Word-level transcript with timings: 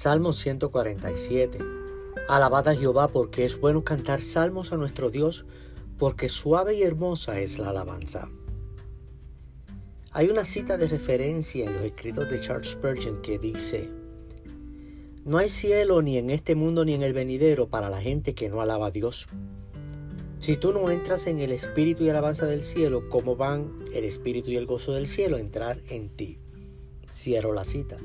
Salmo 0.00 0.32
147. 0.32 1.58
Alabad 2.28 2.68
a 2.68 2.76
Jehová 2.76 3.08
porque 3.08 3.44
es 3.44 3.58
bueno 3.58 3.82
cantar 3.82 4.22
salmos 4.22 4.72
a 4.72 4.76
nuestro 4.76 5.10
Dios, 5.10 5.44
porque 5.98 6.28
suave 6.28 6.76
y 6.76 6.84
hermosa 6.84 7.40
es 7.40 7.58
la 7.58 7.70
alabanza. 7.70 8.30
Hay 10.12 10.28
una 10.28 10.44
cita 10.44 10.76
de 10.76 10.86
referencia 10.86 11.64
en 11.64 11.72
los 11.72 11.82
escritos 11.82 12.30
de 12.30 12.40
Charles 12.40 12.70
Spurgeon 12.70 13.22
que 13.22 13.40
dice, 13.40 13.90
No 15.24 15.38
hay 15.38 15.48
cielo 15.48 16.00
ni 16.00 16.16
en 16.16 16.30
este 16.30 16.54
mundo 16.54 16.84
ni 16.84 16.94
en 16.94 17.02
el 17.02 17.12
venidero 17.12 17.66
para 17.66 17.90
la 17.90 18.00
gente 18.00 18.36
que 18.36 18.48
no 18.48 18.60
alaba 18.60 18.86
a 18.86 18.92
Dios. 18.92 19.26
Si 20.38 20.56
tú 20.56 20.72
no 20.72 20.92
entras 20.92 21.26
en 21.26 21.40
el 21.40 21.50
espíritu 21.50 22.04
y 22.04 22.10
alabanza 22.10 22.46
del 22.46 22.62
cielo, 22.62 23.08
¿cómo 23.08 23.34
van 23.34 23.72
el 23.92 24.04
espíritu 24.04 24.52
y 24.52 24.58
el 24.58 24.66
gozo 24.66 24.92
del 24.92 25.08
cielo 25.08 25.38
a 25.38 25.40
entrar 25.40 25.80
en 25.90 26.08
ti? 26.08 26.38
Cierro 27.10 27.52
la 27.52 27.64
cita. 27.64 27.96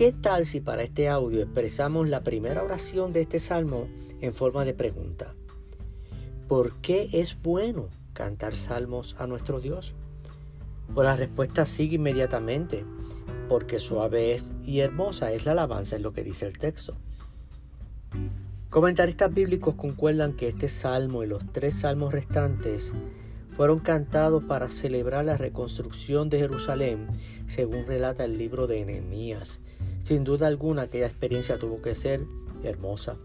¿Qué 0.00 0.12
tal 0.12 0.46
si 0.46 0.62
para 0.62 0.82
este 0.82 1.10
audio 1.10 1.42
expresamos 1.42 2.08
la 2.08 2.22
primera 2.22 2.62
oración 2.62 3.12
de 3.12 3.20
este 3.20 3.38
salmo 3.38 3.86
en 4.22 4.32
forma 4.32 4.64
de 4.64 4.72
pregunta? 4.72 5.34
¿Por 6.48 6.80
qué 6.80 7.10
es 7.12 7.36
bueno 7.42 7.90
cantar 8.14 8.56
salmos 8.56 9.14
a 9.18 9.26
nuestro 9.26 9.60
Dios? 9.60 9.92
Pues 10.94 11.04
la 11.04 11.16
respuesta 11.16 11.66
sigue 11.66 11.96
inmediatamente, 11.96 12.82
porque 13.46 13.78
suave 13.78 14.40
y 14.64 14.80
hermosa 14.80 15.32
es 15.32 15.44
la 15.44 15.52
alabanza, 15.52 15.96
es 15.96 16.02
lo 16.02 16.14
que 16.14 16.24
dice 16.24 16.46
el 16.46 16.56
texto. 16.56 16.96
Comentaristas 18.70 19.34
bíblicos 19.34 19.74
concuerdan 19.74 20.32
que 20.32 20.48
este 20.48 20.70
salmo 20.70 21.24
y 21.24 21.26
los 21.26 21.44
tres 21.52 21.80
salmos 21.80 22.14
restantes 22.14 22.94
fueron 23.54 23.80
cantados 23.80 24.44
para 24.44 24.70
celebrar 24.70 25.26
la 25.26 25.36
reconstrucción 25.36 26.30
de 26.30 26.38
Jerusalén, 26.38 27.06
según 27.48 27.84
relata 27.84 28.24
el 28.24 28.38
libro 28.38 28.66
de 28.66 28.82
Nehemías. 28.86 29.60
Sin 30.02 30.24
duda 30.24 30.46
alguna 30.46 30.82
aquella 30.82 31.06
experiencia 31.06 31.58
tuvo 31.58 31.80
que 31.82 31.94
ser 31.94 32.24
hermosa. 32.62 33.16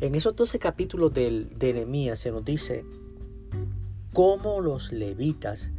En 0.00 0.14
esos 0.14 0.34
12 0.36 0.58
capítulos 0.58 1.12
de, 1.12 1.46
de 1.56 1.72
Nehemías 1.74 2.20
se 2.20 2.30
nos 2.30 2.44
dice 2.44 2.84
cómo 4.12 4.60
los 4.60 4.92
levitas 4.92 5.70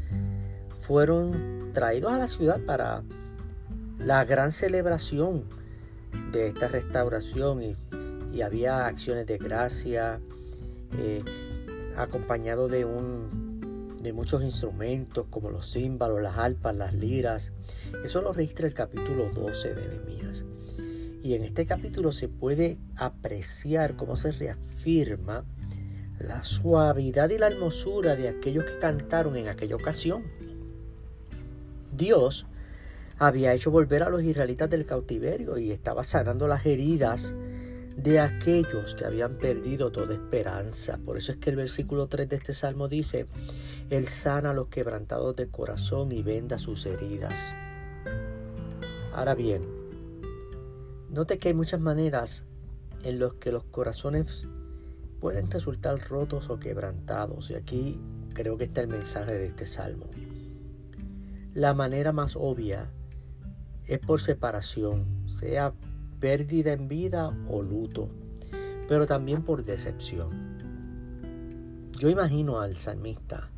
fueron 0.81 1.71
traídos 1.73 2.11
a 2.11 2.17
la 2.17 2.27
ciudad 2.27 2.59
para 2.65 3.03
la 3.97 4.25
gran 4.25 4.51
celebración 4.51 5.45
de 6.31 6.47
esta 6.47 6.67
restauración 6.67 7.61
y, 7.63 7.75
había 8.41 8.85
acciones 8.85 9.27
de 9.27 9.37
gracia 9.37 10.19
eh, 10.97 11.21
acompañado 11.97 12.69
de 12.69 12.85
un 12.85 13.50
de 14.01 14.13
muchos 14.13 14.43
instrumentos 14.43 15.27
como 15.29 15.49
los 15.49 15.71
címbalos, 15.71 16.21
las 16.21 16.37
alpas, 16.37 16.75
las 16.75 16.93
liras. 16.93 17.51
Eso 18.03 18.21
lo 18.21 18.33
registra 18.33 18.67
el 18.67 18.73
capítulo 18.73 19.29
12 19.29 19.73
de 19.73 19.87
Nehemías. 19.87 20.43
Y 21.23 21.35
en 21.35 21.43
este 21.43 21.65
capítulo 21.65 22.11
se 22.11 22.27
puede 22.27 22.79
apreciar 22.95 23.95
cómo 23.95 24.15
se 24.15 24.31
reafirma 24.31 25.45
la 26.19 26.43
suavidad 26.43 27.29
y 27.29 27.37
la 27.37 27.47
hermosura 27.47 28.15
de 28.15 28.29
aquellos 28.29 28.65
que 28.65 28.79
cantaron 28.79 29.35
en 29.35 29.47
aquella 29.47 29.75
ocasión. 29.75 30.23
Dios 31.95 32.45
había 33.17 33.53
hecho 33.53 33.69
volver 33.69 34.03
a 34.03 34.09
los 34.09 34.23
israelitas 34.23 34.69
del 34.69 34.85
cautiverio 34.85 35.57
y 35.57 35.71
estaba 35.71 36.03
sanando 36.03 36.47
las 36.47 36.65
heridas 36.65 37.33
de 38.03 38.19
aquellos 38.19 38.95
que 38.95 39.05
habían 39.05 39.35
perdido 39.35 39.91
toda 39.91 40.13
esperanza. 40.13 40.97
Por 40.97 41.17
eso 41.17 41.31
es 41.31 41.37
que 41.37 41.51
el 41.51 41.55
versículo 41.55 42.07
3 42.07 42.27
de 42.29 42.35
este 42.35 42.53
salmo 42.53 42.87
dice, 42.87 43.27
Él 43.89 44.07
sana 44.07 44.51
a 44.51 44.53
los 44.53 44.69
quebrantados 44.69 45.35
de 45.35 45.49
corazón 45.49 46.11
y 46.11 46.23
venda 46.23 46.57
sus 46.57 46.85
heridas. 46.85 47.53
Ahora 49.13 49.35
bien, 49.35 49.61
note 51.09 51.37
que 51.37 51.49
hay 51.49 51.53
muchas 51.53 51.79
maneras 51.79 52.43
en 53.03 53.19
las 53.19 53.33
que 53.33 53.51
los 53.51 53.65
corazones 53.65 54.47
pueden 55.19 55.51
resultar 55.51 55.99
rotos 56.09 56.49
o 56.49 56.59
quebrantados. 56.59 57.51
Y 57.51 57.55
aquí 57.55 58.01
creo 58.33 58.57
que 58.57 58.63
está 58.63 58.81
el 58.81 58.87
mensaje 58.87 59.33
de 59.33 59.45
este 59.45 59.67
salmo. 59.67 60.07
La 61.53 61.73
manera 61.75 62.13
más 62.13 62.35
obvia 62.35 62.89
es 63.85 63.99
por 63.99 64.21
separación, 64.21 65.05
sea 65.39 65.73
pérdida 66.21 66.71
en 66.71 66.87
vida 66.87 67.35
o 67.49 67.61
luto, 67.61 68.07
pero 68.87 69.05
también 69.05 69.43
por 69.43 69.65
decepción. 69.65 70.29
Yo 71.99 72.09
imagino 72.09 72.61
al 72.61 72.77
salmista 72.77 73.49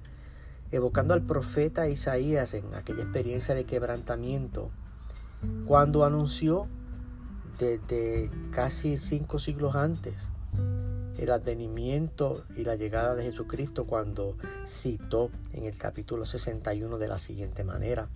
evocando 0.74 1.14
al 1.14 1.22
profeta 1.22 1.88
Isaías 1.88 2.56
en 2.56 2.74
aquella 2.74 3.04
experiencia 3.04 3.54
de 3.54 3.64
quebrantamiento, 3.64 4.72
cuando 5.66 6.04
anunció 6.04 6.68
desde 7.60 8.32
casi 8.52 8.98
cinco 8.98 9.38
siglos 9.38 9.76
antes 9.76 10.30
el 11.20 11.30
advenimiento 11.30 12.44
y 12.58 12.64
la 12.64 12.76
llegada 12.76 13.14
de 13.14 13.24
Jesucristo 13.24 13.86
cuando 13.86 14.36
citó 14.66 15.30
en 15.52 15.66
el 15.66 15.78
capítulo 15.78 16.26
61 16.26 16.98
de 16.98 17.08
la 17.08 17.20
siguiente 17.20 17.64
manera. 17.64 18.10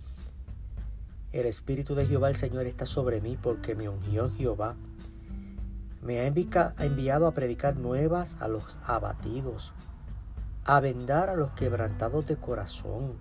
El 1.30 1.44
Espíritu 1.44 1.94
de 1.94 2.06
Jehová 2.06 2.30
el 2.30 2.36
Señor 2.36 2.66
está 2.66 2.86
sobre 2.86 3.20
mí 3.20 3.36
porque 3.40 3.74
me 3.74 3.86
ungió 3.86 4.30
Jehová. 4.30 4.76
Me 6.00 6.20
ha 6.20 6.26
enviado 6.26 7.26
a 7.26 7.32
predicar 7.32 7.76
nuevas 7.76 8.38
a 8.40 8.48
los 8.48 8.78
abatidos, 8.82 9.74
a 10.64 10.80
vendar 10.80 11.28
a 11.28 11.36
los 11.36 11.50
quebrantados 11.50 12.26
de 12.26 12.36
corazón, 12.36 13.18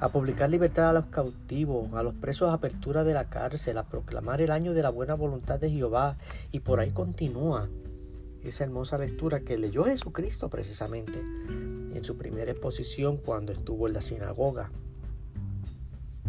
a 0.00 0.08
publicar 0.08 0.50
libertad 0.50 0.88
a 0.88 0.92
los 0.94 1.06
cautivos, 1.06 1.94
a 1.94 2.02
los 2.02 2.14
presos 2.14 2.50
a 2.50 2.54
apertura 2.54 3.04
de 3.04 3.14
la 3.14 3.30
cárcel, 3.30 3.78
a 3.78 3.84
proclamar 3.84 4.40
el 4.40 4.50
año 4.50 4.74
de 4.74 4.82
la 4.82 4.90
buena 4.90 5.14
voluntad 5.14 5.60
de 5.60 5.70
Jehová. 5.70 6.16
Y 6.50 6.58
por 6.58 6.80
ahí 6.80 6.90
continúa 6.90 7.68
esa 8.42 8.64
hermosa 8.64 8.98
lectura 8.98 9.40
que 9.40 9.58
leyó 9.58 9.84
Jesucristo 9.84 10.50
precisamente 10.50 11.20
en 11.20 12.02
su 12.02 12.16
primera 12.16 12.50
exposición 12.50 13.16
cuando 13.18 13.52
estuvo 13.52 13.86
en 13.86 13.92
la 13.92 14.02
sinagoga. 14.02 14.72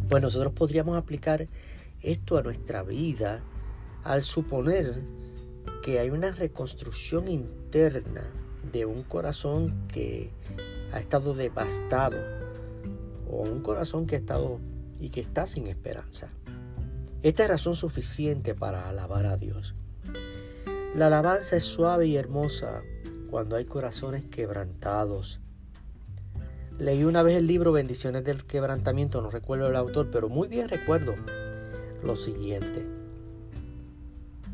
Pues 0.09 0.21
nosotros 0.21 0.53
podríamos 0.53 0.97
aplicar 0.97 1.47
esto 2.01 2.38
a 2.38 2.43
nuestra 2.43 2.83
vida 2.83 3.41
al 4.03 4.21
suponer 4.21 5.01
que 5.83 5.99
hay 5.99 6.09
una 6.09 6.31
reconstrucción 6.31 7.27
interna 7.27 8.23
de 8.71 8.85
un 8.85 9.03
corazón 9.03 9.88
que 9.88 10.31
ha 10.91 10.99
estado 10.99 11.33
devastado 11.33 12.17
o 13.29 13.41
un 13.41 13.61
corazón 13.61 14.05
que 14.05 14.16
ha 14.16 14.19
estado 14.19 14.59
y 14.99 15.09
que 15.09 15.21
está 15.21 15.47
sin 15.47 15.67
esperanza. 15.67 16.29
Esta 17.23 17.43
es 17.43 17.49
razón 17.49 17.75
suficiente 17.75 18.53
para 18.53 18.87
alabar 18.87 19.25
a 19.25 19.37
Dios. 19.37 19.73
La 20.95 21.07
alabanza 21.07 21.55
es 21.57 21.63
suave 21.63 22.07
y 22.07 22.16
hermosa 22.16 22.83
cuando 23.29 23.55
hay 23.55 23.66
corazones 23.66 24.23
quebrantados, 24.25 25.41
Leí 26.78 27.06
una 27.06 27.24
vez 27.24 27.38
el 27.38 27.47
libro 27.47 27.72
Bendiciones 27.72 28.25
del 28.25 28.44
Quebrantamiento, 28.44 29.22
no 29.22 29.30
recuerdo 29.30 29.68
el 29.68 29.78
autor, 29.78 30.09
pero 30.12 30.28
muy 30.28 30.50
bien 30.50 30.68
recuerdo 30.68 31.16
lo 32.03 32.18
siguiente. 32.18 32.86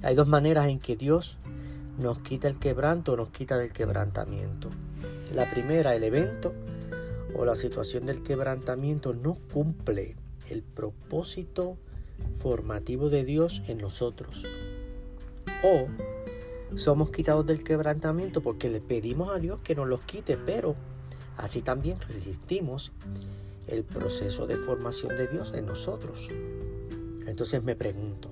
Hay 0.04 0.14
dos 0.14 0.28
maneras 0.28 0.68
en 0.68 0.78
que 0.78 0.96
Dios 0.96 1.40
nos 1.98 2.20
quita 2.20 2.48
el 2.48 2.60
quebranto 2.60 3.14
o 3.14 3.18
nos 3.18 3.32
quita 3.32 3.58
del 3.58 3.74
quebrantamiento. 3.74 4.70
La 5.34 5.50
primera, 5.50 5.96
el 5.96 6.04
evento 6.04 6.54
o 7.36 7.44
la 7.44 7.56
situación 7.56 8.06
del 8.06 8.22
quebrantamiento 8.22 9.16
no 9.16 9.40
cumple 9.52 10.16
el 10.48 10.62
propósito 10.62 11.78
formativo 12.34 13.10
de 13.10 13.24
Dios 13.24 13.64
en 13.68 13.80
nosotros. 13.80 14.46
O 15.64 15.88
somos 16.78 17.10
quitados 17.10 17.48
del 17.48 17.64
quebrantamiento 17.64 18.42
porque 18.42 18.70
le 18.70 18.80
pedimos 18.80 19.36
a 19.36 19.40
Dios 19.40 19.60
que 19.64 19.74
nos 19.74 19.88
los 19.88 20.06
quite, 20.06 20.38
pero 20.38 20.76
Así 21.38 21.62
también 21.62 22.00
resistimos 22.02 22.92
el 23.68 23.84
proceso 23.84 24.48
de 24.48 24.58
formación 24.58 25.16
de 25.16 25.28
Dios 25.28 25.54
en 25.54 25.66
nosotros. 25.66 26.30
Entonces 27.26 27.64
me 27.64 27.76
pregunto, 27.76 28.30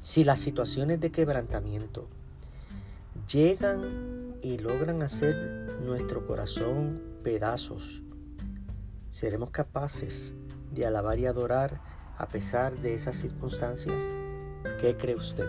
si 0.00 0.24
las 0.24 0.40
situaciones 0.40 1.00
de 1.00 1.10
quebrantamiento 1.10 2.08
llegan 3.30 4.34
y 4.42 4.58
logran 4.58 5.02
hacer 5.02 5.78
nuestro 5.84 6.26
corazón 6.26 7.00
pedazos, 7.22 8.02
¿seremos 9.08 9.50
capaces 9.50 10.34
de 10.72 10.86
alabar 10.86 11.18
y 11.18 11.26
adorar 11.26 11.80
a 12.16 12.28
pesar 12.28 12.76
de 12.78 12.94
esas 12.94 13.16
circunstancias? 13.16 14.02
¿Qué 14.80 14.96
cree 14.96 15.16
usted? 15.16 15.48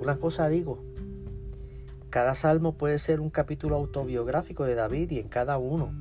Una 0.00 0.16
cosa 0.16 0.48
digo, 0.48 0.82
cada 2.10 2.34
salmo 2.34 2.72
puede 2.72 2.98
ser 2.98 3.20
un 3.20 3.30
capítulo 3.30 3.76
autobiográfico 3.76 4.64
de 4.64 4.74
David 4.74 5.10
y 5.10 5.18
en 5.18 5.28
cada 5.28 5.58
uno 5.58 5.92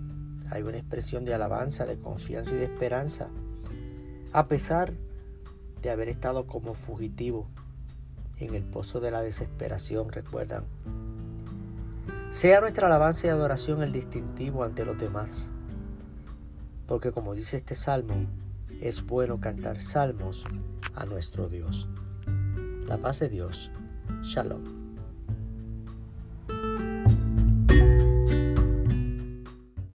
hay 0.49 0.63
una 0.63 0.77
expresión 0.77 1.25
de 1.25 1.33
alabanza, 1.33 1.85
de 1.85 1.97
confianza 1.97 2.55
y 2.55 2.59
de 2.59 2.65
esperanza, 2.65 3.27
a 4.31 4.47
pesar 4.47 4.93
de 5.81 5.89
haber 5.89 6.07
estado 6.07 6.47
como 6.47 6.73
fugitivo 6.73 7.47
en 8.37 8.55
el 8.55 8.63
pozo 8.63 8.99
de 8.99 9.11
la 9.11 9.21
desesperación, 9.21 10.11
recuerdan. 10.11 10.63
Sea 12.29 12.61
nuestra 12.61 12.87
alabanza 12.87 13.27
y 13.27 13.29
adoración 13.29 13.81
el 13.83 13.91
distintivo 13.91 14.63
ante 14.63 14.85
los 14.85 14.97
demás, 14.97 15.49
porque 16.87 17.11
como 17.11 17.33
dice 17.33 17.57
este 17.57 17.75
salmo, 17.75 18.15
es 18.81 19.05
bueno 19.05 19.39
cantar 19.39 19.81
salmos 19.81 20.45
a 20.95 21.05
nuestro 21.05 21.49
Dios. 21.49 21.89
La 22.85 22.97
paz 22.97 23.19
de 23.19 23.29
Dios. 23.29 23.71
Shalom. 24.21 24.86